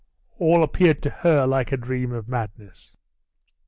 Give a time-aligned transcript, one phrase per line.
[0.39, 2.91] all appeared to her like a dream of madness.